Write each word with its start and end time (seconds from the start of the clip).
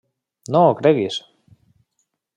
-No 0.53 0.63
ho 0.69 0.71
creguis. 0.81 1.19